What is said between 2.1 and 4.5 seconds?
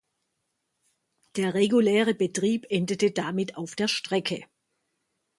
Betrieb endete damit auf der Strecke.